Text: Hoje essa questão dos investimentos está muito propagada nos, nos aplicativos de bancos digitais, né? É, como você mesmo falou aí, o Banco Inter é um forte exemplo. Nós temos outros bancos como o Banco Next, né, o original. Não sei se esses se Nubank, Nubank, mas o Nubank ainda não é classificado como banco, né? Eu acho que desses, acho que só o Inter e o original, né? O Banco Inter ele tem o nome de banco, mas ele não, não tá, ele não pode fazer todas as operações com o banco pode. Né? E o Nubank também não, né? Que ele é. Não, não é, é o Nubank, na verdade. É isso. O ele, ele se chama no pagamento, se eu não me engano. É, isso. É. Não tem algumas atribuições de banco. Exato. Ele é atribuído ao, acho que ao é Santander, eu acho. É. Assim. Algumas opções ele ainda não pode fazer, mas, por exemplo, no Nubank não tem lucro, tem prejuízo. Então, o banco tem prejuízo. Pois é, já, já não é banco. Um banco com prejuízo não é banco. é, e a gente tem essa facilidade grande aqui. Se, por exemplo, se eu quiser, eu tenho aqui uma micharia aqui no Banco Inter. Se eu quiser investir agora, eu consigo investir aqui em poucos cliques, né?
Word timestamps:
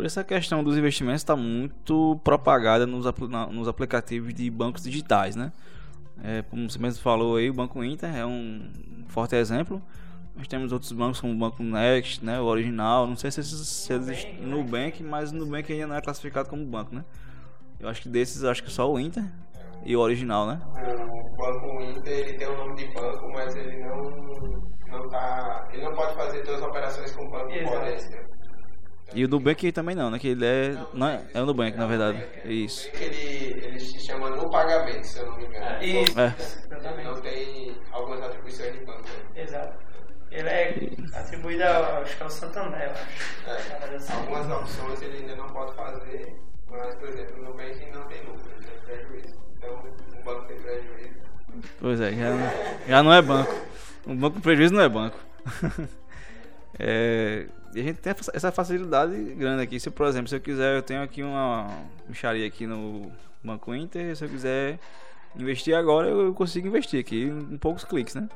Hoje 0.00 0.06
essa 0.06 0.24
questão 0.24 0.64
dos 0.64 0.78
investimentos 0.78 1.20
está 1.20 1.36
muito 1.36 2.18
propagada 2.24 2.86
nos, 2.86 3.04
nos 3.50 3.68
aplicativos 3.68 4.32
de 4.32 4.50
bancos 4.50 4.82
digitais, 4.82 5.36
né? 5.36 5.52
É, 6.24 6.40
como 6.40 6.70
você 6.70 6.78
mesmo 6.78 7.02
falou 7.02 7.36
aí, 7.36 7.50
o 7.50 7.52
Banco 7.52 7.84
Inter 7.84 8.16
é 8.16 8.24
um 8.24 8.70
forte 9.08 9.36
exemplo. 9.36 9.82
Nós 10.34 10.48
temos 10.48 10.72
outros 10.72 10.90
bancos 10.92 11.20
como 11.20 11.34
o 11.34 11.36
Banco 11.36 11.62
Next, 11.62 12.24
né, 12.24 12.40
o 12.40 12.44
original. 12.44 13.06
Não 13.06 13.14
sei 13.14 13.30
se 13.30 13.40
esses 13.40 13.68
se 13.68 13.92
Nubank, 13.92 14.42
Nubank, 14.42 15.02
mas 15.02 15.32
o 15.32 15.36
Nubank 15.36 15.70
ainda 15.70 15.88
não 15.88 15.96
é 15.96 16.00
classificado 16.00 16.48
como 16.48 16.64
banco, 16.64 16.94
né? 16.94 17.04
Eu 17.78 17.86
acho 17.86 18.00
que 18.00 18.08
desses, 18.08 18.42
acho 18.42 18.64
que 18.64 18.70
só 18.70 18.90
o 18.90 18.98
Inter 18.98 19.24
e 19.84 19.94
o 19.94 20.00
original, 20.00 20.46
né? 20.46 20.62
O 20.64 21.36
Banco 21.36 21.82
Inter 21.82 22.20
ele 22.20 22.38
tem 22.38 22.48
o 22.48 22.56
nome 22.56 22.74
de 22.74 22.86
banco, 22.94 23.28
mas 23.34 23.54
ele 23.54 23.78
não, 23.80 24.98
não 24.98 25.08
tá, 25.10 25.68
ele 25.74 25.84
não 25.84 25.92
pode 25.92 26.14
fazer 26.14 26.42
todas 26.42 26.62
as 26.62 26.66
operações 26.66 27.14
com 27.14 27.22
o 27.22 27.30
banco 27.30 27.48
pode. 27.48 28.29
Né? 29.10 29.20
E 29.20 29.24
o 29.24 29.28
Nubank 29.28 29.72
também 29.72 29.94
não, 29.94 30.10
né? 30.10 30.18
Que 30.18 30.28
ele 30.28 30.46
é. 30.46 30.68
Não, 30.70 30.88
não 30.94 31.08
é, 31.08 31.22
é 31.34 31.42
o 31.42 31.46
Nubank, 31.46 31.76
na 31.76 31.86
verdade. 31.86 32.24
É 32.44 32.52
isso. 32.52 32.88
O 32.88 32.96
ele, 32.96 33.64
ele 33.64 33.80
se 33.80 34.00
chama 34.00 34.30
no 34.30 34.48
pagamento, 34.50 35.04
se 35.04 35.18
eu 35.18 35.26
não 35.26 35.36
me 35.36 35.46
engano. 35.46 35.64
É, 35.64 35.86
isso. 35.86 36.20
É. 36.20 36.34
Não 36.70 37.20
tem 37.20 37.76
algumas 37.92 38.22
atribuições 38.22 38.72
de 38.72 38.84
banco. 38.84 39.04
Exato. 39.34 39.78
Ele 40.30 40.48
é 40.48 40.74
atribuído 41.14 41.64
ao, 41.64 42.02
acho 42.02 42.16
que 42.16 42.22
ao 42.22 42.28
é 42.28 42.30
Santander, 42.30 42.82
eu 42.82 42.90
acho. 42.92 43.72
É. 43.72 43.96
Assim. 43.96 44.12
Algumas 44.12 44.50
opções 44.50 45.02
ele 45.02 45.18
ainda 45.18 45.36
não 45.36 45.48
pode 45.48 45.74
fazer, 45.74 46.36
mas, 46.68 46.94
por 46.94 47.08
exemplo, 47.08 47.36
no 47.38 47.50
Nubank 47.50 47.90
não 47.92 48.06
tem 48.06 48.22
lucro, 48.22 48.48
tem 48.60 48.78
prejuízo. 48.84 49.40
Então, 49.56 49.74
o 49.74 50.24
banco 50.24 50.46
tem 50.46 50.56
prejuízo. 50.60 51.20
Pois 51.80 52.00
é, 52.00 52.12
já, 52.12 52.30
já 52.86 53.02
não 53.02 53.12
é 53.12 53.20
banco. 53.20 53.52
Um 54.06 54.16
banco 54.16 54.36
com 54.36 54.40
prejuízo 54.40 54.72
não 54.72 54.82
é 54.82 54.88
banco. 54.88 55.18
é, 56.82 57.46
e 57.74 57.80
a 57.80 57.82
gente 57.82 57.98
tem 57.98 58.14
essa 58.32 58.50
facilidade 58.50 59.14
grande 59.34 59.62
aqui. 59.62 59.78
Se, 59.78 59.90
por 59.90 60.06
exemplo, 60.06 60.28
se 60.28 60.34
eu 60.34 60.40
quiser, 60.40 60.76
eu 60.76 60.82
tenho 60.82 61.02
aqui 61.02 61.22
uma 61.22 61.68
micharia 62.08 62.46
aqui 62.46 62.66
no 62.66 63.12
Banco 63.44 63.74
Inter. 63.74 64.16
Se 64.16 64.24
eu 64.24 64.28
quiser 64.28 64.78
investir 65.36 65.74
agora, 65.76 66.08
eu 66.08 66.32
consigo 66.32 66.66
investir 66.66 66.98
aqui 66.98 67.24
em 67.24 67.58
poucos 67.58 67.84
cliques, 67.84 68.14
né? 68.14 68.28